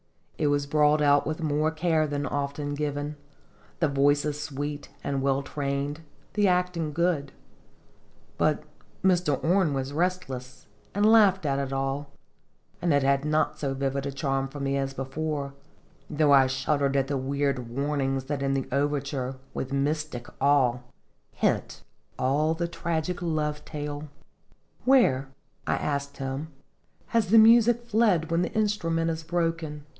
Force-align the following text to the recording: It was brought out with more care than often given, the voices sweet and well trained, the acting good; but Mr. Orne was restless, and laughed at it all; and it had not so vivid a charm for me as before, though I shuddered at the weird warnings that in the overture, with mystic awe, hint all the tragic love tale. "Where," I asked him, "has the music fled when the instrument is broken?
It 0.39 0.47
was 0.47 0.65
brought 0.65 1.03
out 1.03 1.27
with 1.27 1.43
more 1.43 1.69
care 1.69 2.07
than 2.07 2.25
often 2.25 2.73
given, 2.73 3.15
the 3.79 3.87
voices 3.87 4.41
sweet 4.41 4.89
and 5.03 5.21
well 5.21 5.43
trained, 5.43 6.01
the 6.33 6.47
acting 6.47 6.91
good; 6.93 7.31
but 8.39 8.63
Mr. 9.03 9.39
Orne 9.43 9.75
was 9.75 9.93
restless, 9.93 10.65
and 10.95 11.05
laughed 11.05 11.45
at 11.45 11.59
it 11.59 11.71
all; 11.71 12.09
and 12.81 12.91
it 12.91 13.03
had 13.03 13.23
not 13.23 13.59
so 13.59 13.75
vivid 13.75 14.07
a 14.07 14.11
charm 14.11 14.47
for 14.47 14.59
me 14.59 14.75
as 14.77 14.95
before, 14.95 15.53
though 16.09 16.33
I 16.33 16.47
shuddered 16.47 16.95
at 16.97 17.05
the 17.07 17.19
weird 17.19 17.69
warnings 17.69 18.23
that 18.23 18.41
in 18.41 18.55
the 18.55 18.67
overture, 18.71 19.35
with 19.53 19.71
mystic 19.71 20.25
awe, 20.41 20.79
hint 21.33 21.83
all 22.17 22.55
the 22.55 22.67
tragic 22.67 23.21
love 23.21 23.63
tale. 23.63 24.09
"Where," 24.85 25.27
I 25.67 25.75
asked 25.75 26.17
him, 26.17 26.47
"has 27.09 27.27
the 27.27 27.37
music 27.37 27.85
fled 27.85 28.31
when 28.31 28.41
the 28.41 28.51
instrument 28.53 29.11
is 29.11 29.21
broken? 29.21 29.85